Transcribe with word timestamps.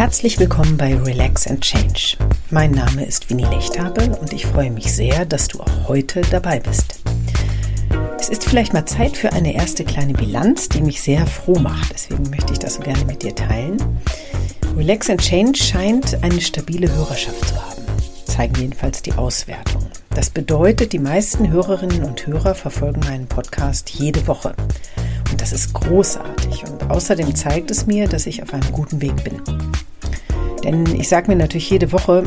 Herzlich 0.00 0.38
willkommen 0.38 0.78
bei 0.78 0.96
Relax 0.96 1.46
and 1.46 1.60
Change. 1.60 2.16
Mein 2.48 2.70
Name 2.70 3.04
ist 3.04 3.28
Winnie 3.28 3.44
Lechthabe 3.44 4.16
und 4.18 4.32
ich 4.32 4.46
freue 4.46 4.70
mich 4.70 4.90
sehr, 4.90 5.26
dass 5.26 5.46
du 5.46 5.60
auch 5.60 5.88
heute 5.88 6.22
dabei 6.22 6.58
bist. 6.58 7.00
Es 8.18 8.30
ist 8.30 8.48
vielleicht 8.48 8.72
mal 8.72 8.86
Zeit 8.86 9.14
für 9.18 9.34
eine 9.34 9.54
erste 9.54 9.84
kleine 9.84 10.14
Bilanz, 10.14 10.70
die 10.70 10.80
mich 10.80 11.02
sehr 11.02 11.26
froh 11.26 11.58
macht. 11.58 11.92
Deswegen 11.92 12.30
möchte 12.30 12.54
ich 12.54 12.58
das 12.58 12.76
so 12.76 12.80
gerne 12.80 13.04
mit 13.04 13.22
dir 13.22 13.34
teilen. 13.34 13.76
Relax 14.74 15.10
and 15.10 15.20
Change 15.20 15.62
scheint 15.62 16.24
eine 16.24 16.40
stabile 16.40 16.90
Hörerschaft 16.90 17.48
zu 17.48 17.56
haben, 17.56 17.82
zeigen 18.24 18.54
jedenfalls 18.58 19.02
die 19.02 19.12
Auswertungen. 19.12 19.90
Das 20.14 20.30
bedeutet, 20.30 20.94
die 20.94 20.98
meisten 20.98 21.50
Hörerinnen 21.50 22.04
und 22.04 22.26
Hörer 22.26 22.54
verfolgen 22.54 23.00
meinen 23.00 23.26
Podcast 23.26 23.90
jede 23.90 24.26
Woche. 24.26 24.54
Und 25.30 25.40
das 25.40 25.52
ist 25.52 25.72
großartig. 25.72 26.64
Und 26.64 26.90
außerdem 26.90 27.34
zeigt 27.34 27.70
es 27.70 27.86
mir, 27.86 28.08
dass 28.08 28.26
ich 28.26 28.42
auf 28.42 28.52
einem 28.52 28.70
guten 28.72 29.00
Weg 29.00 29.24
bin. 29.24 29.40
Denn 30.64 30.86
ich 30.94 31.08
sage 31.08 31.30
mir 31.30 31.36
natürlich 31.36 31.70
jede 31.70 31.92
Woche, 31.92 32.24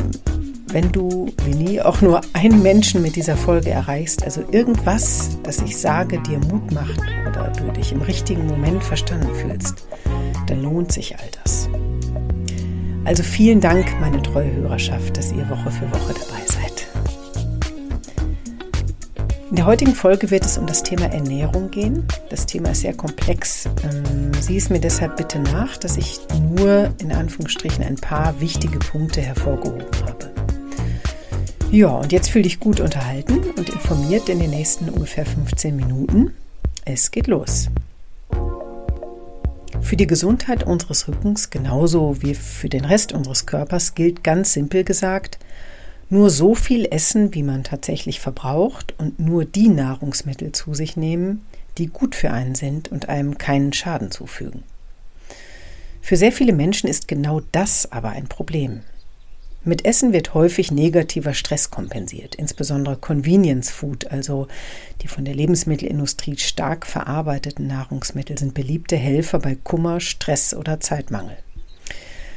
wenn 0.74 0.92
du, 0.92 1.32
wie 1.46 1.54
nie, 1.54 1.82
auch 1.82 2.02
nur 2.02 2.22
einen 2.34 2.64
Menschen 2.64 3.04
mit 3.04 3.16
dieser 3.16 3.38
Folge 3.38 3.70
erreichst, 3.70 4.24
also 4.24 4.44
irgendwas, 4.52 5.38
das 5.44 5.62
ich 5.62 5.78
sage, 5.78 6.20
dir 6.24 6.40
Mut 6.40 6.72
macht 6.72 7.00
oder 7.30 7.50
du 7.50 7.72
dich 7.72 7.92
im 7.92 8.02
richtigen 8.02 8.48
Moment 8.48 8.84
verstanden 8.84 9.34
fühlst, 9.36 9.86
dann 10.48 10.64
lohnt 10.64 10.92
sich 10.92 11.16
all 11.16 11.30
das. 11.44 11.70
Also 13.06 13.22
vielen 13.22 13.62
Dank, 13.62 13.86
meine 14.00 14.22
treue 14.22 14.52
Hörerschaft, 14.52 15.16
dass 15.16 15.32
ihr 15.32 15.48
Woche 15.50 15.70
für 15.70 15.92
Woche 15.92 16.14
dabei 16.14 16.42
seid. 16.48 16.53
In 19.54 19.58
der 19.58 19.68
heutigen 19.68 19.94
Folge 19.94 20.32
wird 20.32 20.46
es 20.46 20.58
um 20.58 20.66
das 20.66 20.82
Thema 20.82 21.14
Ernährung 21.14 21.70
gehen. 21.70 22.08
Das 22.32 22.48
Thema 22.48 22.72
ist 22.72 22.82
sehr 22.82 22.96
komplex. 22.96 23.70
Ähm, 23.84 24.32
sieh 24.42 24.58
es 24.58 24.72
mir 24.72 24.80
deshalb 24.80 25.16
bitte 25.16 25.38
nach, 25.38 25.78
dass 25.78 25.95
ich 25.95 26.22
nur 26.58 26.92
in 26.98 27.12
Anführungsstrichen 27.12 27.84
ein 27.84 27.98
paar 27.98 28.42
wichtige 28.42 28.80
Punkte 28.80 29.22
hervorgehoben 29.22 29.86
habe. 30.08 30.32
Ja, 31.70 31.90
und 31.90 32.12
jetzt 32.12 32.32
fühl 32.32 32.42
dich 32.42 32.60
gut 32.60 32.80
unterhalten 32.80 33.42
und 33.56 33.70
informiert 33.70 34.28
in 34.28 34.40
den 34.40 34.50
nächsten 34.50 34.90
ungefähr 34.90 35.28
15 35.28 35.76
Minuten. 35.76 36.34
Es 36.84 37.12
geht 37.12 37.28
los. 37.28 37.70
Für 39.82 39.98
die 39.98 40.08
Gesundheit 40.08 40.64
unseres 40.64 41.08
Rückens 41.08 41.52
genauso 41.52 42.23
wie 42.23 42.34
für 42.34 42.70
den 42.70 42.86
Rest 42.86 43.14
unseres 43.14 43.45
Körpers 43.45 43.94
gilt 43.94 44.23
ganz 44.23 44.54
simpel 44.54 44.84
gesagt, 44.84 45.38
nur 46.09 46.30
so 46.30 46.56
viel 46.56 46.88
essen, 46.90 47.34
wie 47.34 47.44
man 47.44 47.64
tatsächlich 47.64 48.20
verbraucht 48.20 48.94
und 48.98 49.20
nur 49.20 49.46
die 49.46 49.70
Nahrungsmittel 49.70 50.52
zu 50.52 50.73
sich 50.73 50.95
nehmen, 50.98 51.45
die 51.78 51.88
gut 51.88 52.16
für 52.16 52.32
einen 52.32 52.56
sind 52.56 52.92
und 52.92 53.10
einem 53.10 53.38
keinen 53.38 53.73
Schaden 53.73 54.12
zufügen. 54.12 54.64
Für 56.02 56.18
sehr 56.18 56.32
viele 56.32 56.54
Menschen 56.54 56.90
ist 56.90 57.08
genau 57.08 57.42
das 57.52 57.92
aber 57.92 58.10
ein 58.10 58.28
Problem. 58.28 58.82
Mit 59.66 59.86
Essen 59.86 60.12
wird 60.12 60.34
häufig 60.34 60.72
negativer 60.72 61.34
Stress 61.34 61.72
kompensiert, 61.72 62.36
insbesondere 62.36 62.98
Convenience 62.98 63.72
Food, 63.72 64.12
also 64.12 64.50
die 65.02 65.08
von 65.08 65.23
der 65.23 65.36
Lebensmittelindustrie 65.36 66.38
stark 66.38 66.86
verarbeiteten 66.86 67.67
Nahrungsmittel, 67.67 68.38
sind 68.38 68.54
beliebte 68.54 68.98
Helfer 68.98 69.40
bei 69.40 69.56
Kummer, 69.56 70.02
Stress 70.02 70.54
oder 70.54 70.82
Zeitmangel. 70.82 71.38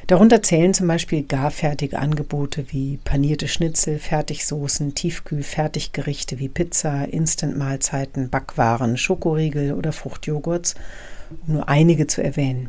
Darunter 0.06 0.40
zählen 0.40 0.72
zum 0.72 0.86
Beispiel 0.86 1.24
garfertige 1.24 1.98
Angebote 1.98 2.66
wie 2.70 2.98
panierte 2.98 3.48
Schnitzel, 3.48 3.98
Fertigsoßen, 3.98 4.94
Tiefkühl-Fertiggerichte 4.94 6.38
wie 6.38 6.48
Pizza, 6.48 7.06
Instantmahlzeiten, 7.06 8.30
Backwaren, 8.30 8.98
Schokoriegel 8.98 9.72
oder 9.72 9.90
Fruchtjoghurts, 9.92 10.76
um 11.46 11.54
nur 11.54 11.68
einige 11.68 12.06
zu 12.06 12.22
erwähnen. 12.22 12.68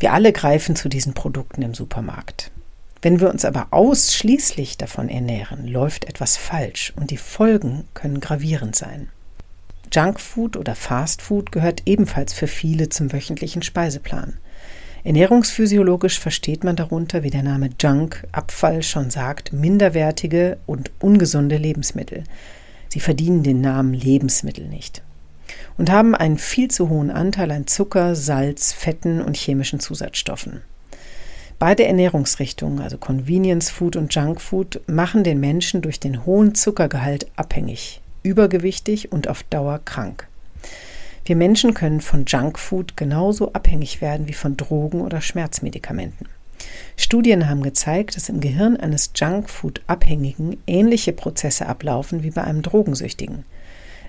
Wir 0.00 0.14
alle 0.14 0.32
greifen 0.32 0.76
zu 0.76 0.88
diesen 0.88 1.12
Produkten 1.12 1.60
im 1.60 1.74
Supermarkt. 1.74 2.50
Wenn 3.02 3.20
wir 3.20 3.28
uns 3.28 3.44
aber 3.44 3.66
ausschließlich 3.70 4.78
davon 4.78 5.10
ernähren, 5.10 5.68
läuft 5.68 6.06
etwas 6.06 6.38
falsch 6.38 6.94
und 6.96 7.10
die 7.10 7.18
Folgen 7.18 7.84
können 7.92 8.20
gravierend 8.20 8.74
sein. 8.74 9.10
Junkfood 9.92 10.56
oder 10.56 10.74
Fastfood 10.74 11.52
gehört 11.52 11.82
ebenfalls 11.84 12.32
für 12.32 12.46
viele 12.46 12.88
zum 12.88 13.12
wöchentlichen 13.12 13.62
Speiseplan. 13.62 14.38
Ernährungsphysiologisch 15.04 16.18
versteht 16.18 16.64
man 16.64 16.76
darunter, 16.76 17.22
wie 17.22 17.30
der 17.30 17.42
Name 17.42 17.70
Junk, 17.80 18.26
Abfall 18.32 18.82
schon 18.82 19.10
sagt, 19.10 19.52
minderwertige 19.52 20.58
und 20.66 20.90
ungesunde 21.00 21.56
Lebensmittel. 21.56 22.24
Sie 22.88 23.00
verdienen 23.00 23.42
den 23.42 23.60
Namen 23.60 23.94
Lebensmittel 23.94 24.66
nicht 24.66 25.02
und 25.76 25.90
haben 25.90 26.14
einen 26.14 26.38
viel 26.38 26.68
zu 26.68 26.88
hohen 26.88 27.10
Anteil 27.10 27.50
an 27.50 27.66
Zucker, 27.66 28.14
Salz, 28.14 28.72
Fetten 28.72 29.22
und 29.22 29.36
chemischen 29.36 29.80
Zusatzstoffen. 29.80 30.62
Beide 31.58 31.84
Ernährungsrichtungen, 31.86 32.80
also 32.80 32.98
Convenience 32.98 33.70
Food 33.70 33.96
und 33.96 34.14
Junk 34.14 34.40
Food, 34.40 34.80
machen 34.86 35.24
den 35.24 35.40
Menschen 35.40 35.82
durch 35.82 35.98
den 35.98 36.24
hohen 36.24 36.54
Zuckergehalt 36.54 37.26
abhängig, 37.36 38.00
übergewichtig 38.22 39.10
und 39.10 39.28
auf 39.28 39.42
Dauer 39.44 39.80
krank. 39.84 40.28
Wir 41.24 41.36
Menschen 41.36 41.74
können 41.74 42.00
von 42.00 42.24
Junkfood 42.26 42.96
genauso 42.96 43.52
abhängig 43.52 44.00
werden 44.00 44.28
wie 44.28 44.34
von 44.34 44.56
Drogen 44.56 45.00
oder 45.00 45.20
Schmerzmedikamenten. 45.20 46.28
Studien 46.96 47.48
haben 47.48 47.62
gezeigt, 47.62 48.16
dass 48.16 48.28
im 48.28 48.40
Gehirn 48.40 48.76
eines 48.76 49.12
Junkfood-Abhängigen 49.14 50.56
ähnliche 50.66 51.12
Prozesse 51.12 51.66
ablaufen 51.66 52.22
wie 52.22 52.30
bei 52.30 52.42
einem 52.42 52.62
Drogensüchtigen. 52.62 53.44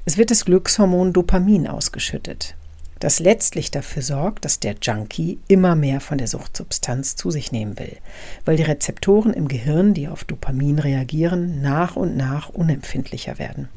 Es 0.05 0.17
wird 0.17 0.31
das 0.31 0.45
Glückshormon 0.45 1.13
Dopamin 1.13 1.67
ausgeschüttet, 1.67 2.55
das 2.99 3.19
letztlich 3.19 3.69
dafür 3.69 4.01
sorgt, 4.01 4.45
dass 4.45 4.59
der 4.59 4.75
Junkie 4.81 5.39
immer 5.47 5.75
mehr 5.75 5.99
von 5.99 6.17
der 6.17 6.27
Suchtsubstanz 6.27 7.15
zu 7.15 7.31
sich 7.31 7.51
nehmen 7.51 7.77
will, 7.77 7.97
weil 8.45 8.57
die 8.57 8.63
Rezeptoren 8.63 9.33
im 9.33 9.47
Gehirn, 9.47 9.93
die 9.93 10.07
auf 10.07 10.23
Dopamin 10.23 10.79
reagieren, 10.79 11.61
nach 11.61 11.95
und 11.95 12.17
nach 12.17 12.49
unempfindlicher 12.49 13.37
werden. 13.37 13.69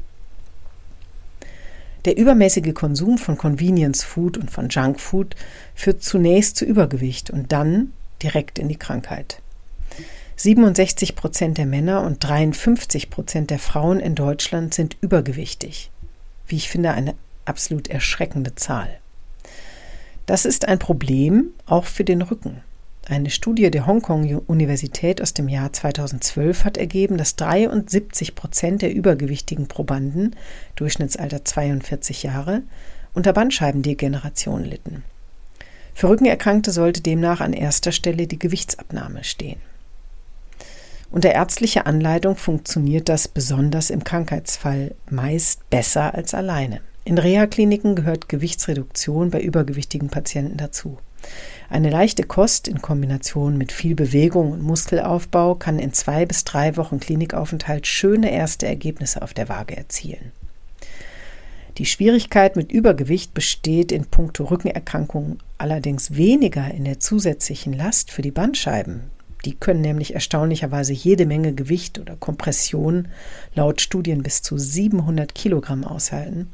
Der 2.05 2.17
übermäßige 2.17 2.73
Konsum 2.73 3.17
von 3.17 3.37
Convenience 3.37 4.03
Food 4.03 4.37
und 4.37 4.51
von 4.51 4.69
Junk 4.69 4.99
Food 4.99 5.35
führt 5.73 6.03
zunächst 6.03 6.57
zu 6.57 6.65
Übergewicht 6.65 7.29
und 7.29 7.51
dann 7.51 7.93
direkt 8.21 8.59
in 8.59 8.67
die 8.67 8.77
Krankheit. 8.77 9.41
67 10.35 11.15
Prozent 11.15 11.57
der 11.57 11.65
Männer 11.65 12.01
und 12.01 12.23
53 12.23 13.09
Prozent 13.09 13.49
der 13.51 13.59
Frauen 13.59 13.99
in 13.99 14.15
Deutschland 14.15 14.73
sind 14.73 14.97
übergewichtig. 14.99 15.91
Wie 16.47 16.55
ich 16.57 16.69
finde, 16.69 16.91
eine 16.91 17.15
absolut 17.45 17.87
erschreckende 17.87 18.55
Zahl. 18.55 18.99
Das 20.25 20.45
ist 20.45 20.67
ein 20.67 20.79
Problem 20.79 21.51
auch 21.65 21.85
für 21.85 22.03
den 22.03 22.21
Rücken. 22.21 22.61
Eine 23.05 23.29
Studie 23.29 23.69
der 23.69 23.85
Hongkong-Universität 23.85 25.21
aus 25.21 25.33
dem 25.33 25.49
Jahr 25.49 25.73
2012 25.73 26.63
hat 26.63 26.77
ergeben, 26.77 27.17
dass 27.17 27.35
73 27.35 28.33
Prozent 28.33 28.81
der 28.81 28.93
übergewichtigen 28.93 29.67
Probanden, 29.67 30.35
Durchschnittsalter 30.77 31.43
42 31.43 32.23
Jahre, 32.23 32.63
unter 33.13 33.33
Bandscheibendegeneration 33.33 34.63
litten. 34.63 35.03
Für 35.93 36.09
Rückenerkrankte 36.09 36.71
sollte 36.71 37.01
demnach 37.01 37.41
an 37.41 37.51
erster 37.51 37.91
Stelle 37.91 38.25
die 38.25 38.39
Gewichtsabnahme 38.39 39.25
stehen. 39.25 39.59
Unter 41.11 41.31
ärztlicher 41.31 41.85
Anleitung 41.85 42.37
funktioniert 42.37 43.09
das 43.09 43.27
besonders 43.27 43.89
im 43.89 44.05
Krankheitsfall 44.05 44.95
meist 45.09 45.69
besser 45.69 46.15
als 46.15 46.33
alleine. 46.33 46.79
In 47.03 47.17
Reha-Kliniken 47.17 47.95
gehört 47.95 48.29
Gewichtsreduktion 48.29 49.29
bei 49.29 49.41
übergewichtigen 49.41 50.09
Patienten 50.09 50.55
dazu. 50.57 50.97
Eine 51.69 51.89
leichte 51.89 52.23
Kost 52.23 52.67
in 52.67 52.81
Kombination 52.81 53.57
mit 53.57 53.71
viel 53.71 53.95
Bewegung 53.95 54.51
und 54.51 54.61
Muskelaufbau 54.61 55.55
kann 55.55 55.79
in 55.79 55.93
zwei 55.93 56.25
bis 56.25 56.43
drei 56.43 56.77
Wochen 56.77 56.99
Klinikaufenthalt 56.99 57.87
schöne 57.87 58.31
erste 58.31 58.67
Ergebnisse 58.67 59.21
auf 59.21 59.33
der 59.33 59.49
Waage 59.49 59.75
erzielen. 59.75 60.31
Die 61.79 61.87
Schwierigkeit 61.87 62.55
mit 62.55 62.71
Übergewicht 62.71 63.33
besteht 63.33 63.91
in 63.91 64.05
puncto 64.05 64.43
Rückenerkrankungen 64.43 65.39
allerdings 65.57 66.15
weniger 66.15 66.69
in 66.71 66.85
der 66.85 66.99
zusätzlichen 66.99 67.73
Last 67.73 68.11
für 68.11 68.21
die 68.21 68.29
Bandscheiben. 68.29 69.09
Die 69.45 69.55
können 69.55 69.81
nämlich 69.81 70.13
erstaunlicherweise 70.13 70.93
jede 70.93 71.25
Menge 71.25 71.53
Gewicht 71.53 71.99
oder 71.99 72.15
Kompression 72.15 73.07
laut 73.55 73.81
Studien 73.81 74.21
bis 74.21 74.43
zu 74.43 74.57
700 74.57 75.33
Kilogramm 75.33 75.83
aushalten, 75.83 76.51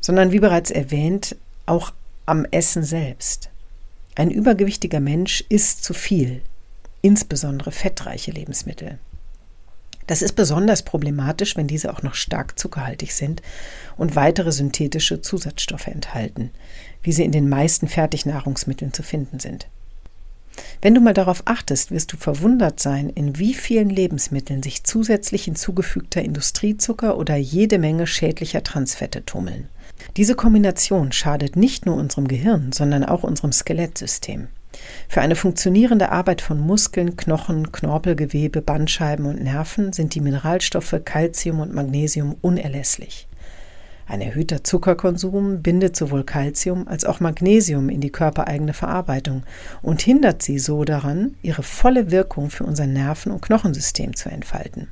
sondern 0.00 0.30
wie 0.30 0.38
bereits 0.38 0.70
erwähnt 0.70 1.36
auch 1.66 1.92
am 2.24 2.46
Essen 2.50 2.84
selbst. 2.84 3.51
Ein 4.14 4.30
übergewichtiger 4.30 5.00
Mensch 5.00 5.42
isst 5.48 5.84
zu 5.84 5.94
viel, 5.94 6.42
insbesondere 7.00 7.72
fettreiche 7.72 8.30
Lebensmittel. 8.30 8.98
Das 10.06 10.20
ist 10.20 10.34
besonders 10.34 10.82
problematisch, 10.82 11.56
wenn 11.56 11.68
diese 11.68 11.92
auch 11.92 12.02
noch 12.02 12.14
stark 12.14 12.58
zuckerhaltig 12.58 13.14
sind 13.14 13.40
und 13.96 14.16
weitere 14.16 14.52
synthetische 14.52 15.20
Zusatzstoffe 15.20 15.86
enthalten, 15.86 16.50
wie 17.02 17.12
sie 17.12 17.24
in 17.24 17.32
den 17.32 17.48
meisten 17.48 17.88
Fertignahrungsmitteln 17.88 18.92
zu 18.92 19.02
finden 19.02 19.38
sind. 19.38 19.68
Wenn 20.82 20.94
du 20.94 21.00
mal 21.00 21.14
darauf 21.14 21.42
achtest, 21.46 21.90
wirst 21.90 22.12
du 22.12 22.16
verwundert 22.16 22.80
sein, 22.80 23.08
in 23.08 23.38
wie 23.38 23.54
vielen 23.54 23.88
Lebensmitteln 23.88 24.62
sich 24.62 24.84
zusätzlich 24.84 25.44
hinzugefügter 25.44 26.20
Industriezucker 26.20 27.16
oder 27.16 27.36
jede 27.36 27.78
Menge 27.78 28.06
schädlicher 28.06 28.62
Transfette 28.62 29.24
tummeln. 29.24 29.68
Diese 30.16 30.34
Kombination 30.34 31.12
schadet 31.12 31.56
nicht 31.56 31.86
nur 31.86 31.96
unserem 31.96 32.28
Gehirn, 32.28 32.72
sondern 32.72 33.04
auch 33.04 33.22
unserem 33.22 33.52
Skelettsystem. 33.52 34.48
Für 35.08 35.20
eine 35.20 35.36
funktionierende 35.36 36.10
Arbeit 36.10 36.40
von 36.40 36.58
Muskeln, 36.58 37.16
Knochen, 37.16 37.72
Knorpelgewebe, 37.72 38.62
Bandscheiben 38.62 39.26
und 39.26 39.42
Nerven 39.42 39.92
sind 39.92 40.14
die 40.14 40.20
Mineralstoffe 40.20 40.96
Calcium 41.04 41.60
und 41.60 41.74
Magnesium 41.74 42.36
unerlässlich. 42.40 43.28
Ein 44.06 44.20
erhöhter 44.20 44.64
Zuckerkonsum 44.64 45.62
bindet 45.62 45.96
sowohl 45.96 46.24
Calcium 46.24 46.88
als 46.88 47.04
auch 47.04 47.20
Magnesium 47.20 47.88
in 47.88 48.00
die 48.00 48.10
körpereigene 48.10 48.74
Verarbeitung 48.74 49.44
und 49.80 50.02
hindert 50.02 50.42
sie 50.42 50.58
so 50.58 50.84
daran, 50.84 51.36
ihre 51.42 51.62
volle 51.62 52.10
Wirkung 52.10 52.50
für 52.50 52.64
unser 52.64 52.86
Nerven- 52.86 53.32
und 53.32 53.42
Knochensystem 53.42 54.16
zu 54.16 54.28
entfalten. 54.28 54.88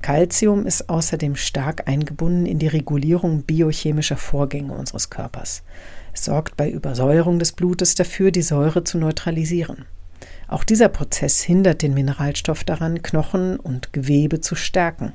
Calcium 0.00 0.66
ist 0.66 0.88
außerdem 0.88 1.36
stark 1.36 1.88
eingebunden 1.88 2.46
in 2.46 2.58
die 2.58 2.68
Regulierung 2.68 3.42
biochemischer 3.42 4.16
Vorgänge 4.16 4.72
unseres 4.72 5.10
Körpers. 5.10 5.62
Es 6.12 6.24
sorgt 6.24 6.56
bei 6.56 6.70
Übersäuerung 6.70 7.38
des 7.38 7.52
Blutes 7.52 7.94
dafür, 7.94 8.30
die 8.30 8.42
Säure 8.42 8.84
zu 8.84 8.98
neutralisieren. 8.98 9.86
Auch 10.46 10.64
dieser 10.64 10.88
Prozess 10.88 11.42
hindert 11.42 11.82
den 11.82 11.94
Mineralstoff 11.94 12.64
daran, 12.64 13.02
Knochen 13.02 13.58
und 13.58 13.92
Gewebe 13.92 14.40
zu 14.40 14.54
stärken. 14.54 15.12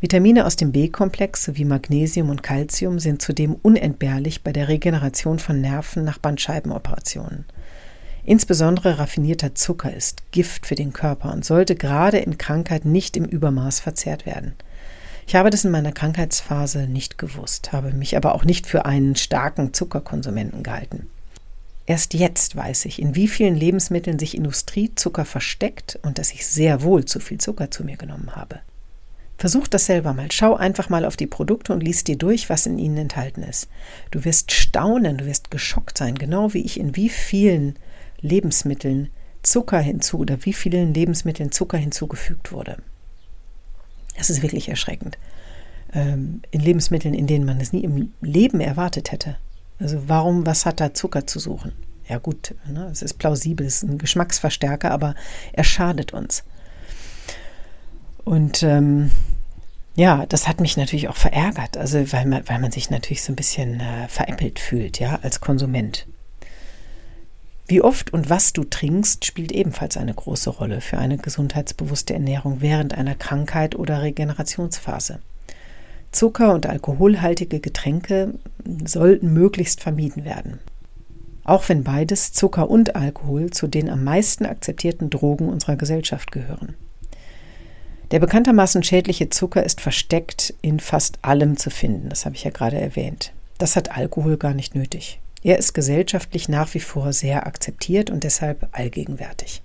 Vitamine 0.00 0.44
aus 0.44 0.56
dem 0.56 0.72
B-Komplex 0.72 1.44
sowie 1.44 1.64
Magnesium 1.64 2.28
und 2.28 2.42
Calcium 2.42 2.98
sind 2.98 3.22
zudem 3.22 3.56
unentbehrlich 3.62 4.44
bei 4.44 4.52
der 4.52 4.68
Regeneration 4.68 5.38
von 5.38 5.60
Nerven 5.60 6.04
nach 6.04 6.18
Bandscheibenoperationen. 6.18 7.46
Insbesondere 8.26 8.98
raffinierter 8.98 9.54
Zucker 9.54 9.94
ist 9.94 10.32
Gift 10.32 10.66
für 10.66 10.74
den 10.74 10.92
Körper 10.92 11.32
und 11.32 11.44
sollte 11.44 11.76
gerade 11.76 12.18
in 12.18 12.38
Krankheit 12.38 12.84
nicht 12.84 13.16
im 13.16 13.24
Übermaß 13.24 13.78
verzehrt 13.78 14.26
werden. 14.26 14.56
Ich 15.28 15.36
habe 15.36 15.50
das 15.50 15.64
in 15.64 15.70
meiner 15.70 15.92
Krankheitsphase 15.92 16.88
nicht 16.88 17.18
gewusst, 17.18 17.72
habe 17.72 17.92
mich 17.92 18.16
aber 18.16 18.34
auch 18.34 18.44
nicht 18.44 18.66
für 18.66 18.84
einen 18.84 19.14
starken 19.14 19.72
Zuckerkonsumenten 19.72 20.64
gehalten. 20.64 21.08
Erst 21.86 22.14
jetzt 22.14 22.56
weiß 22.56 22.86
ich, 22.86 23.00
in 23.00 23.14
wie 23.14 23.28
vielen 23.28 23.54
Lebensmitteln 23.54 24.18
sich 24.18 24.36
Industriezucker 24.36 25.24
versteckt 25.24 26.00
und 26.02 26.18
dass 26.18 26.32
ich 26.32 26.48
sehr 26.48 26.82
wohl 26.82 27.04
zu 27.04 27.20
viel 27.20 27.38
Zucker 27.38 27.70
zu 27.70 27.84
mir 27.84 27.96
genommen 27.96 28.34
habe. 28.34 28.58
Versuch 29.38 29.68
das 29.68 29.86
selber 29.86 30.14
mal. 30.14 30.32
Schau 30.32 30.56
einfach 30.56 30.88
mal 30.88 31.04
auf 31.04 31.16
die 31.16 31.28
Produkte 31.28 31.72
und 31.72 31.82
lies 31.82 32.02
dir 32.02 32.16
durch, 32.16 32.50
was 32.50 32.66
in 32.66 32.78
ihnen 32.78 32.96
enthalten 32.96 33.44
ist. 33.44 33.68
Du 34.10 34.24
wirst 34.24 34.50
staunen, 34.50 35.18
du 35.18 35.26
wirst 35.26 35.52
geschockt 35.52 35.98
sein, 35.98 36.16
genau 36.16 36.54
wie 36.54 36.64
ich, 36.64 36.80
in 36.80 36.96
wie 36.96 37.08
vielen 37.08 37.76
Lebensmitteln 38.20 39.10
Zucker 39.42 39.78
hinzu 39.78 40.18
oder 40.18 40.44
wie 40.44 40.52
vielen 40.52 40.92
Lebensmitteln 40.92 41.52
Zucker 41.52 41.78
hinzugefügt 41.78 42.52
wurde. 42.52 42.78
Das 44.16 44.30
ist 44.30 44.42
wirklich 44.42 44.68
erschreckend. 44.68 45.18
Ähm, 45.92 46.42
in 46.50 46.60
Lebensmitteln, 46.60 47.14
in 47.14 47.26
denen 47.26 47.44
man 47.44 47.60
es 47.60 47.72
nie 47.72 47.84
im 47.84 48.12
Leben 48.20 48.60
erwartet 48.60 49.12
hätte. 49.12 49.36
Also 49.78 50.08
warum, 50.08 50.46
was 50.46 50.66
hat 50.66 50.80
da 50.80 50.94
Zucker 50.94 51.26
zu 51.26 51.38
suchen? 51.38 51.72
Ja 52.08 52.18
gut, 52.18 52.54
ne, 52.68 52.88
es 52.90 53.02
ist 53.02 53.14
plausibel, 53.14 53.66
es 53.66 53.82
ist 53.82 53.88
ein 53.88 53.98
Geschmacksverstärker, 53.98 54.90
aber 54.90 55.14
er 55.52 55.64
schadet 55.64 56.12
uns. 56.12 56.44
Und 58.24 58.62
ähm, 58.62 59.10
ja, 59.96 60.26
das 60.26 60.46
hat 60.46 60.60
mich 60.60 60.76
natürlich 60.76 61.08
auch 61.08 61.16
verärgert, 61.16 61.76
also 61.76 62.12
weil 62.12 62.26
man, 62.26 62.48
weil 62.48 62.58
man 62.60 62.70
sich 62.70 62.90
natürlich 62.90 63.22
so 63.22 63.32
ein 63.32 63.36
bisschen 63.36 63.80
äh, 63.80 64.08
veräppelt 64.08 64.58
fühlt, 64.58 64.98
ja, 64.98 65.18
als 65.22 65.40
Konsument. 65.40 66.06
Wie 67.68 67.82
oft 67.82 68.12
und 68.12 68.30
was 68.30 68.52
du 68.52 68.62
trinkst, 68.62 69.24
spielt 69.24 69.50
ebenfalls 69.50 69.96
eine 69.96 70.14
große 70.14 70.50
Rolle 70.50 70.80
für 70.80 70.98
eine 70.98 71.18
gesundheitsbewusste 71.18 72.14
Ernährung 72.14 72.60
während 72.60 72.96
einer 72.96 73.16
Krankheit 73.16 73.74
oder 73.74 74.02
Regenerationsphase. 74.02 75.18
Zucker- 76.12 76.54
und 76.54 76.66
alkoholhaltige 76.66 77.58
Getränke 77.58 78.34
sollten 78.84 79.32
möglichst 79.32 79.80
vermieden 79.80 80.24
werden. 80.24 80.60
Auch 81.42 81.68
wenn 81.68 81.82
beides, 81.82 82.32
Zucker 82.32 82.70
und 82.70 82.94
Alkohol, 82.94 83.50
zu 83.50 83.66
den 83.66 83.90
am 83.90 84.04
meisten 84.04 84.46
akzeptierten 84.46 85.10
Drogen 85.10 85.48
unserer 85.48 85.76
Gesellschaft 85.76 86.30
gehören. 86.30 86.74
Der 88.12 88.20
bekanntermaßen 88.20 88.84
schädliche 88.84 89.30
Zucker 89.30 89.64
ist 89.64 89.80
versteckt 89.80 90.54
in 90.62 90.78
fast 90.78 91.18
allem 91.22 91.56
zu 91.56 91.70
finden, 91.70 92.08
das 92.08 92.24
habe 92.24 92.36
ich 92.36 92.44
ja 92.44 92.50
gerade 92.50 92.80
erwähnt. 92.80 93.32
Das 93.58 93.74
hat 93.74 93.96
Alkohol 93.96 94.36
gar 94.36 94.54
nicht 94.54 94.76
nötig. 94.76 95.18
Er 95.46 95.58
ist 95.58 95.74
gesellschaftlich 95.74 96.48
nach 96.48 96.74
wie 96.74 96.80
vor 96.80 97.12
sehr 97.12 97.46
akzeptiert 97.46 98.10
und 98.10 98.24
deshalb 98.24 98.66
allgegenwärtig. 98.72 99.62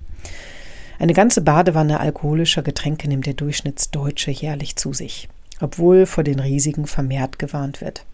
Eine 1.00 1.14
ganze 1.14 1.42
Badewanne 1.42 2.00
alkoholischer 2.00 2.62
Getränke 2.62 3.08
nimmt 3.08 3.26
der 3.26 3.34
Durchschnittsdeutsche 3.34 4.30
jährlich 4.30 4.76
zu 4.76 4.94
sich, 4.94 5.28
obwohl 5.60 6.06
vor 6.06 6.24
den 6.24 6.40
Risiken 6.40 6.86
vermehrt 6.86 7.40
gewarnt 7.40 7.82
wird. 7.82 8.06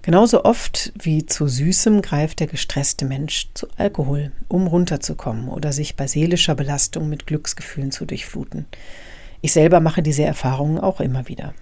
Genauso 0.00 0.46
oft 0.46 0.94
wie 0.98 1.26
zu 1.26 1.46
Süßem 1.46 2.00
greift 2.00 2.40
der 2.40 2.46
gestresste 2.46 3.04
Mensch 3.04 3.50
zu 3.52 3.66
Alkohol, 3.76 4.32
um 4.48 4.66
runterzukommen 4.66 5.50
oder 5.50 5.72
sich 5.72 5.96
bei 5.96 6.06
seelischer 6.06 6.54
Belastung 6.54 7.10
mit 7.10 7.26
Glücksgefühlen 7.26 7.90
zu 7.90 8.06
durchfluten. 8.06 8.64
Ich 9.42 9.52
selber 9.52 9.80
mache 9.80 10.02
diese 10.02 10.24
Erfahrungen 10.24 10.78
auch 10.78 11.00
immer 11.00 11.28
wieder. 11.28 11.52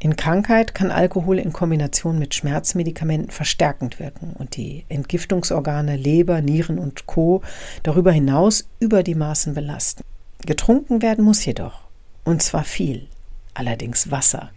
In 0.00 0.14
Krankheit 0.14 0.74
kann 0.74 0.92
Alkohol 0.92 1.40
in 1.40 1.52
Kombination 1.52 2.20
mit 2.20 2.32
Schmerzmedikamenten 2.32 3.32
verstärkend 3.32 3.98
wirken 3.98 4.32
und 4.38 4.56
die 4.56 4.84
Entgiftungsorgane 4.88 5.96
Leber, 5.96 6.40
Nieren 6.40 6.78
und 6.78 7.06
Co. 7.06 7.42
darüber 7.82 8.12
hinaus 8.12 8.68
über 8.78 9.02
die 9.02 9.16
Maßen 9.16 9.54
belasten. 9.54 10.04
Getrunken 10.46 11.02
werden 11.02 11.24
muss 11.24 11.44
jedoch, 11.44 11.80
und 12.24 12.42
zwar 12.42 12.62
viel, 12.62 13.08
allerdings 13.54 14.12
Wasser. 14.12 14.50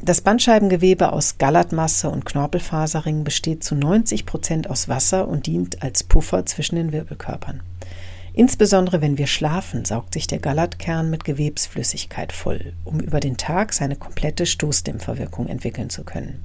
Das 0.00 0.22
Bandscheibengewebe 0.22 1.12
aus 1.12 1.36
Gallertmasse 1.36 2.08
und 2.08 2.24
Knorpelfaserring 2.24 3.24
besteht 3.24 3.62
zu 3.62 3.74
90 3.74 4.24
Prozent 4.24 4.70
aus 4.70 4.88
Wasser 4.88 5.28
und 5.28 5.46
dient 5.46 5.82
als 5.82 6.02
Puffer 6.02 6.46
zwischen 6.46 6.76
den 6.76 6.92
Wirbelkörpern. 6.92 7.60
Insbesondere 8.38 9.02
wenn 9.02 9.18
wir 9.18 9.26
schlafen, 9.26 9.84
saugt 9.84 10.14
sich 10.14 10.28
der 10.28 10.38
Gallertkern 10.38 11.10
mit 11.10 11.24
Gewebsflüssigkeit 11.24 12.32
voll, 12.32 12.72
um 12.84 13.00
über 13.00 13.18
den 13.18 13.36
Tag 13.36 13.72
seine 13.72 13.96
komplette 13.96 14.46
Stoßdämpferwirkung 14.46 15.48
entwickeln 15.48 15.90
zu 15.90 16.04
können. 16.04 16.40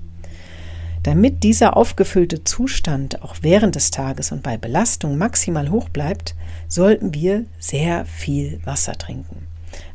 Damit 1.03 1.43
dieser 1.43 1.77
aufgefüllte 1.77 2.43
Zustand 2.43 3.21
auch 3.21 3.35
während 3.43 3.75
des 3.75 3.91
Tages 3.91 4.31
und 4.31 4.41
bei 4.41 4.57
Belastung 4.57 5.19
maximal 5.19 5.69
hoch 5.69 5.87
bleibt, 5.87 6.33
sollten 6.67 7.13
wir 7.13 7.45
sehr 7.59 8.05
viel 8.05 8.59
Wasser 8.65 8.93
trinken. 8.93 9.45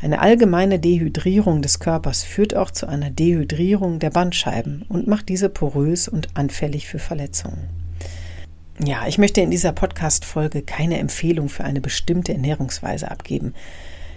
Eine 0.01 0.21
allgemeine 0.21 0.79
Dehydrierung 0.79 1.63
des 1.63 1.81
Körpers 1.81 2.23
führt 2.23 2.55
auch 2.55 2.71
zu 2.71 2.87
einer 2.87 3.11
Dehydrierung 3.11 3.99
der 3.99 4.11
Bandscheiben 4.11 4.85
und 4.89 5.09
macht 5.09 5.29
diese 5.29 5.49
porös 5.49 6.07
und 6.07 6.29
anfällig 6.35 6.87
für 6.87 7.01
Verletzungen. 7.01 7.88
Ja, 8.85 9.09
ich 9.09 9.19
möchte 9.19 9.41
in 9.41 9.51
dieser 9.51 9.73
Podcast-Folge 9.73 10.63
keine 10.63 10.99
Empfehlung 10.99 11.49
für 11.49 11.65
eine 11.65 11.81
bestimmte 11.81 12.33
Ernährungsweise 12.33 13.11
abgeben. 13.11 13.55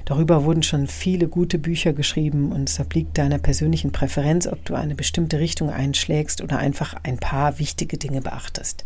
Darüber 0.06 0.44
wurden 0.44 0.62
schon 0.62 0.86
viele 0.86 1.28
gute 1.28 1.58
Bücher 1.58 1.94
geschrieben 1.94 2.52
und 2.52 2.70
es 2.70 2.80
obliegt 2.80 3.18
deiner 3.18 3.40
persönlichen 3.40 3.92
Präferenz, 3.92 4.46
ob 4.46 4.64
du 4.66 4.76
eine 4.76 4.94
bestimmte 4.94 5.40
Richtung 5.40 5.72
einschlägst 5.72 6.42
oder 6.42 6.60
einfach 6.60 6.96
ein 7.02 7.18
paar 7.18 7.58
wichtige 7.58 7.98
Dinge 7.98 8.22
beachtest. 8.22 8.86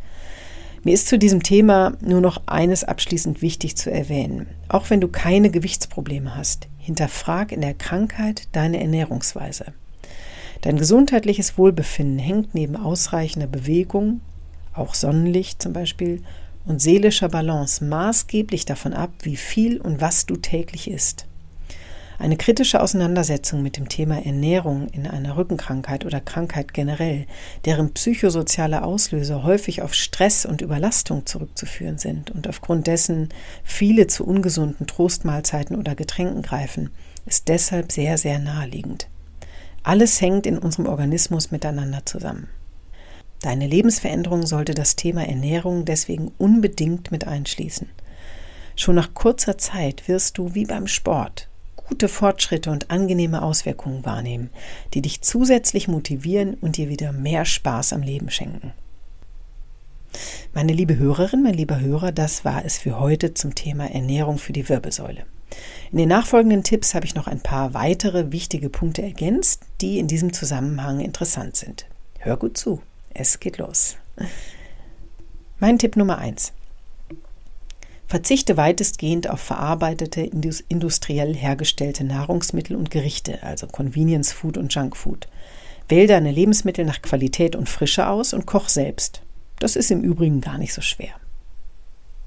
Mir 0.84 0.94
ist 0.94 1.10
zu 1.10 1.18
diesem 1.18 1.44
Thema 1.44 1.98
nur 2.00 2.22
noch 2.22 2.44
eines 2.46 2.86
abschließend 2.86 3.42
wichtig 3.42 3.76
zu 3.76 3.92
erwähnen. 3.92 4.48
Auch 4.70 4.90
wenn 4.90 5.02
du 5.02 5.10
keine 5.10 5.50
Gewichtsprobleme 5.50 6.38
hast, 6.38 6.70
hinterfrag 6.78 7.52
in 7.52 7.62
der 7.62 7.74
Krankheit 7.74 8.48
deine 8.54 8.80
Ernährungsweise. 8.80 9.74
Dein 10.62 10.78
gesundheitliches 10.78 11.58
Wohlbefinden 11.58 12.20
hängt 12.20 12.56
neben 12.56 12.78
ausreichender 12.78 13.48
Bewegung, 13.48 14.22
auch 14.76 14.94
Sonnenlicht 14.94 15.62
zum 15.62 15.74
Beispiel, 15.74 16.22
und 16.66 16.82
seelischer 16.82 17.30
Balance 17.30 17.84
maßgeblich 17.84 18.66
davon 18.66 18.94
ab, 18.94 19.12
wie 19.22 19.36
viel 19.36 19.80
und 19.80 20.02
was 20.02 20.26
du 20.26 20.36
täglich 20.36 20.90
isst. 20.90 21.28
Eine 22.18 22.38
kritische 22.38 22.82
Auseinandersetzung 22.82 23.62
mit 23.62 23.76
dem 23.76 23.90
Thema 23.90 24.26
Ernährung 24.26 24.88
in 24.88 25.06
einer 25.06 25.36
Rückenkrankheit 25.36 26.06
oder 26.06 26.22
Krankheit 26.22 26.74
generell, 26.74 27.28
deren 27.66 27.94
psychosoziale 27.94 28.84
Auslöser 28.84 29.44
häufig 29.44 29.82
auf 29.82 29.94
Stress 29.94 30.46
und 30.46 30.62
Überlastung 30.62 31.26
zurückzuführen 31.26 31.98
sind 31.98 32.32
und 32.32 32.48
aufgrund 32.48 32.88
dessen 32.88 33.30
viele 33.66 34.08
zu 34.08 34.26
ungesunden 34.26 34.88
Trostmahlzeiten 34.88 35.76
oder 35.76 35.94
Getränken 35.94 36.42
greifen, 36.42 36.90
ist 37.26 37.50
deshalb 37.50 37.92
sehr, 37.92 38.18
sehr 38.18 38.40
naheliegend. 38.40 39.10
Alles 39.84 40.22
hängt 40.22 40.46
in 40.46 40.58
unserem 40.58 40.88
Organismus 40.88 41.52
miteinander 41.52 42.06
zusammen. 42.06 42.48
Deine 43.46 43.68
Lebensveränderung 43.68 44.48
sollte 44.48 44.74
das 44.74 44.96
Thema 44.96 45.24
Ernährung 45.28 45.86
deswegen 45.86 46.32
unbedingt 46.40 47.12
mit 47.12 47.28
einschließen. 47.28 47.88
Schon 48.76 48.96
nach 48.96 49.14
kurzer 49.14 49.60
Zeit 49.60 50.08
wirst 50.08 50.40
du 50.40 50.56
wie 50.56 50.66
beim 50.66 50.88
Sport 50.88 51.48
gute 51.76 52.08
Fortschritte 52.08 52.72
und 52.72 52.90
angenehme 52.90 53.44
Auswirkungen 53.44 54.04
wahrnehmen, 54.04 54.50
die 54.96 55.04
dich 55.04 55.22
zusätzlich 55.22 55.88
motivieren 55.88 56.56
und 56.56 56.78
dir 56.78 56.90
wieder 56.90 57.12
mehr 57.12 57.46
Spaß 57.46 57.94
am 57.94 58.02
Leben 58.02 58.32
schenken. 58.32 58.74
Meine 60.56 60.74
liebe 60.74 60.98
Hörerin, 60.98 61.44
mein 61.44 61.54
lieber 61.54 61.80
Hörer, 61.80 62.12
das 62.12 62.46
war 62.46 62.66
es 62.66 62.80
für 62.80 63.00
heute 63.00 63.36
zum 63.36 63.54
Thema 63.54 63.92
Ernährung 63.92 64.40
für 64.40 64.54
die 64.54 64.68
Wirbelsäule. 64.68 65.28
In 65.92 66.00
den 66.00 66.10
nachfolgenden 66.10 66.64
Tipps 66.64 66.96
habe 66.96 67.06
ich 67.06 67.14
noch 67.14 67.28
ein 67.28 67.42
paar 67.42 67.76
weitere 67.76 68.32
wichtige 68.32 68.72
Punkte 68.72 69.04
ergänzt, 69.04 69.62
die 69.82 70.00
in 70.00 70.08
diesem 70.08 70.34
Zusammenhang 70.34 71.02
interessant 71.02 71.56
sind. 71.56 71.86
Hör 72.18 72.38
gut 72.38 72.58
zu. 72.58 72.82
Es 73.18 73.40
geht 73.40 73.58
los. 73.58 73.96
Mein 75.58 75.80
Tipp 75.80 75.96
Nummer 75.96 76.18
eins: 76.18 76.52
Verzichte 78.08 78.58
weitestgehend 78.58 79.30
auf 79.30 79.40
verarbeitete, 79.40 80.22
industriell 80.22 81.34
hergestellte 81.34 82.04
Nahrungsmittel 82.04 82.76
und 82.76 82.92
Gerichte, 82.92 83.42
also 83.42 83.68
Convenience 83.68 84.34
Food 84.34 84.58
und 84.58 84.74
Junk 84.76 84.98
Food. 84.98 85.30
Wähl 85.88 86.08
deine 86.08 86.32
Lebensmittel 86.32 86.84
nach 86.84 87.02
Qualität 87.02 87.56
und 87.56 87.70
Frische 87.70 88.08
aus 88.08 88.34
und 88.34 88.46
koch 88.46 88.68
selbst. 88.68 89.22
Das 89.60 89.78
ist 89.78 89.92
im 89.92 90.02
Übrigen 90.02 90.42
gar 90.42 90.58
nicht 90.58 90.74
so 90.74 90.82
schwer. 90.82 91.14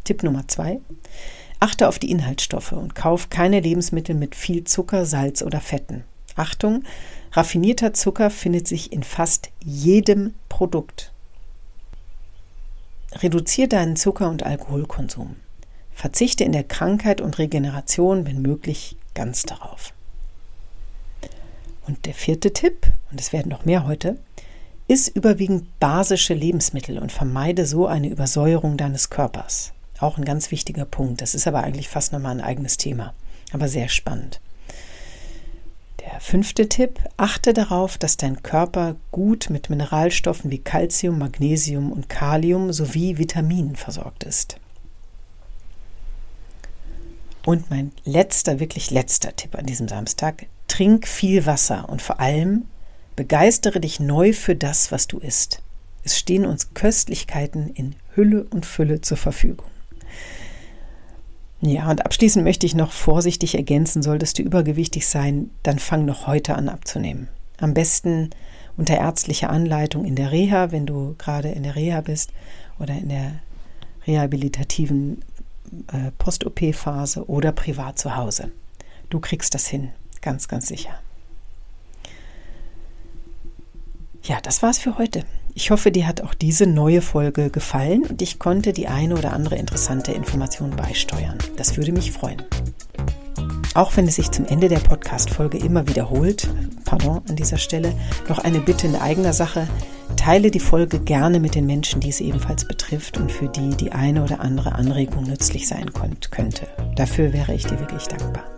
Tipp 0.05 0.23
Nummer 0.23 0.49
zwei. 0.49 0.81
Achte 1.61 1.87
auf 1.89 1.99
die 1.99 2.11
Inhaltsstoffe 2.11 2.73
und 2.73 2.95
kauf 2.95 3.29
keine 3.29 3.61
Lebensmittel 3.61 4.15
mit 4.15 4.35
viel 4.35 4.65
Zucker, 4.65 5.05
Salz 5.05 5.43
oder 5.43 5.61
Fetten. 5.61 6.05
Achtung, 6.39 6.85
raffinierter 7.33 7.93
Zucker 7.93 8.31
findet 8.31 8.67
sich 8.67 8.93
in 8.93 9.03
fast 9.03 9.51
jedem 9.65 10.35
Produkt. 10.49 11.13
Reduziere 13.13 13.69
deinen 13.69 13.97
Zucker- 13.97 14.29
und 14.29 14.43
Alkoholkonsum. 14.43 15.37
Verzichte 15.93 16.45
in 16.45 16.53
der 16.53 16.65
Krankheit 16.65 17.21
und 17.21 17.39
Regeneration, 17.39 18.27
wenn 18.27 18.43
möglich, 18.43 18.97
ganz 19.15 19.43
darauf. 19.43 19.93
Und 21.87 22.07
der 22.07 22.15
vierte 22.15 22.53
Tipp, 22.53 22.87
und 23.11 23.21
es 23.21 23.33
werden 23.33 23.49
noch 23.49 23.65
mehr 23.65 23.87
heute, 23.87 24.19
ist 24.87 25.09
überwiegend 25.09 25.79
basische 25.81 26.35
Lebensmittel 26.35 26.99
und 26.99 27.13
vermeide 27.13 27.67
so 27.67 27.87
eine 27.87 28.09
Übersäuerung 28.09 28.77
deines 28.77 29.11
Körpers. 29.11 29.73
Auch 29.99 30.17
ein 30.17 30.25
ganz 30.25 30.51
wichtiger 30.51 30.85
Punkt. 30.85 31.21
Das 31.21 31.35
ist 31.35 31.47
aber 31.49 31.63
eigentlich 31.65 31.89
fast 31.89 32.13
nochmal 32.13 32.33
ein 32.33 32.45
eigenes 32.45 32.77
Thema, 32.77 33.15
aber 33.53 33.69
sehr 33.69 33.89
spannend. 33.89 34.41
Der 36.11 36.21
fünfte 36.21 36.71
Tipp, 36.71 37.01
achte 37.19 37.53
darauf, 37.53 37.99
dass 37.99 38.17
dein 38.17 38.43
Körper 38.43 38.97
gut 39.11 39.51
mit 39.51 39.69
Mineralstoffen 39.69 40.51
wie 40.51 40.57
Calcium, 40.57 41.19
Magnesium 41.19 41.93
und 41.93 42.09
Kalium 42.09 42.73
sowie 42.73 43.19
Vitaminen 43.19 43.77
versorgt 43.77 44.25
ist. 44.25 44.57
Und 47.45 47.69
mein 47.69 47.93
letzter, 48.05 48.59
wirklich 48.59 48.91
letzter 48.91 49.37
Tipp 49.37 49.55
an 49.55 49.67
diesem 49.67 49.87
Samstag, 49.87 50.47
trink 50.67 51.07
viel 51.07 51.45
Wasser 51.45 51.91
und 51.91 52.01
vor 52.01 52.21
allem 52.21 52.65
begeistere 53.15 53.79
dich 53.79 54.01
neu 54.01 54.33
für 54.33 54.57
das, 54.57 54.91
was 54.91 55.09
du 55.09 55.19
isst. 55.19 55.61
Es 56.05 56.19
stehen 56.19 56.47
uns 56.47 56.73
Köstlichkeiten 56.73 57.69
in 57.69 57.97
Hülle 58.15 58.45
und 58.45 58.65
Fülle 58.65 59.03
zur 59.03 59.19
Verfügung. 59.19 59.67
Ja, 61.61 61.91
und 61.91 62.05
abschließend 62.05 62.45
möchte 62.45 62.67
ich 62.67 62.75
noch 62.75 62.93
vorsichtig 62.93 63.57
ergänzen, 63.57 64.03
solltest 64.03 64.39
du 64.39 64.43
übergewichtig 64.43 65.09
sein, 65.09 65.51
dann 65.65 65.79
fang 65.79 66.05
noch 66.05 66.27
heute 66.27 66.55
an 66.55 66.69
abzunehmen. 66.69 67.29
Am 67.59 67.75
besten 67.75 68.31
unter 68.77 68.97
ärztlicher 68.97 69.51
Anleitung 69.51 70.05
in 70.05 70.15
der 70.15 70.31
Reha, 70.31 70.71
wenn 70.71 70.87
du 70.87 71.17
gerade 71.19 71.49
in 71.49 71.65
der 71.65 71.75
Reha 71.75 72.01
bist 72.01 72.33
oder 72.79 72.95
in 72.95 73.09
der 73.09 73.41
rehabilitativen 74.07 75.23
äh, 75.93 76.13
Post-OP-Phase 76.17 77.29
oder 77.29 77.51
privat 77.51 77.99
zu 77.99 78.17
Hause. 78.17 78.53
Du 79.11 79.19
kriegst 79.19 79.55
das 79.55 79.67
hin, 79.67 79.91
ganz, 80.23 80.47
ganz 80.47 80.69
sicher. 80.69 81.01
Ja, 84.23 84.41
das 84.41 84.63
war's 84.63 84.79
für 84.79 84.97
heute. 84.97 85.25
Ich 85.61 85.73
hoffe, 85.73 85.91
dir 85.91 86.07
hat 86.07 86.21
auch 86.21 86.35
diese 86.35 86.69
neue 86.69 87.03
Folge 87.03 87.51
gefallen 87.51 88.05
und 88.05 88.23
ich 88.23 88.39
konnte 88.39 88.73
die 88.73 88.87
eine 88.87 89.17
oder 89.19 89.33
andere 89.33 89.57
interessante 89.57 90.13
Information 90.13 90.71
beisteuern. 90.71 91.37
Das 91.57 91.77
würde 91.77 91.91
mich 91.91 92.13
freuen. 92.13 92.41
Auch 93.75 93.97
wenn 93.97 94.07
es 94.07 94.15
sich 94.15 94.31
zum 94.31 94.47
Ende 94.47 94.69
der 94.69 94.79
Podcast-Folge 94.79 95.59
immer 95.59 95.89
wiederholt, 95.89 96.49
pardon 96.85 97.23
an 97.29 97.35
dieser 97.35 97.59
Stelle, 97.59 97.93
noch 98.29 98.39
eine 98.39 98.61
Bitte 98.61 98.87
in 98.87 98.95
eigener 98.95 99.33
Sache. 99.33 99.67
Teile 100.15 100.53
die 100.53 100.61
Folge 100.61 101.01
gerne 101.01 101.41
mit 101.41 101.57
den 101.57 101.67
Menschen, 101.67 102.01
die 102.01 102.11
es 102.11 102.21
ebenfalls 102.21 102.65
betrifft 102.65 103.19
und 103.19 103.33
für 103.33 103.49
die 103.49 103.71
die 103.71 103.91
eine 103.91 104.23
oder 104.23 104.39
andere 104.39 104.77
Anregung 104.77 105.25
nützlich 105.25 105.67
sein 105.67 105.91
könnte. 105.93 106.69
Dafür 106.95 107.33
wäre 107.33 107.53
ich 107.53 107.67
dir 107.67 107.81
wirklich 107.81 108.05
dankbar. 108.05 108.58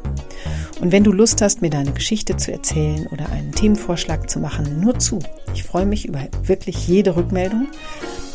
Und 0.80 0.92
wenn 0.92 1.04
du 1.04 1.12
Lust 1.12 1.42
hast, 1.42 1.60
mir 1.60 1.68
deine 1.68 1.92
Geschichte 1.92 2.36
zu 2.38 2.52
erzählen 2.52 3.06
oder 3.08 3.28
einen 3.30 3.52
Themenvorschlag 3.52 4.30
zu 4.30 4.40
machen, 4.40 4.80
nur 4.80 4.98
zu. 4.98 5.18
Ich 5.54 5.62
freue 5.62 5.84
mich 5.84 6.06
über 6.06 6.28
wirklich 6.44 6.88
jede 6.88 7.16
Rückmeldung. 7.16 7.68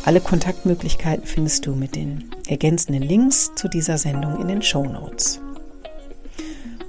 Alle 0.05 0.21
Kontaktmöglichkeiten 0.21 1.25
findest 1.25 1.65
du 1.65 1.73
mit 1.73 1.95
den 1.95 2.29
ergänzenden 2.47 3.01
Links 3.01 3.51
zu 3.55 3.67
dieser 3.67 3.97
Sendung 3.97 4.39
in 4.39 4.47
den 4.47 4.61
Show 4.61 4.83
Notes. 4.83 5.41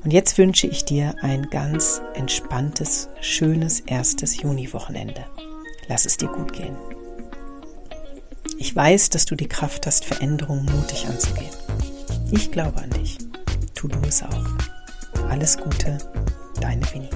Und 0.04 0.12
jetzt 0.12 0.36
wünsche 0.36 0.66
ich 0.66 0.84
dir 0.84 1.14
ein 1.22 1.48
ganz 1.50 2.02
entspanntes, 2.14 3.08
schönes 3.22 3.80
erstes 3.80 4.40
Juni-Wochenende. 4.40 5.24
Lass 5.88 6.04
es 6.04 6.18
dir 6.18 6.28
gut 6.28 6.52
gehen. 6.52 6.76
Ich 8.58 8.76
weiß, 8.76 9.10
dass 9.10 9.24
du 9.24 9.34
die 9.34 9.48
Kraft 9.48 9.86
hast, 9.86 10.04
Veränderungen 10.04 10.66
mutig 10.66 11.06
anzugehen. 11.08 11.50
Ich 12.30 12.52
glaube 12.52 12.76
an 12.82 12.90
dich. 12.90 13.16
Tu 13.74 13.88
du 13.88 13.98
es 14.06 14.22
auch. 14.22 14.55
Alles 15.28 15.58
Gute, 15.58 15.98
deine 16.60 16.82
Winnie. 16.92 17.10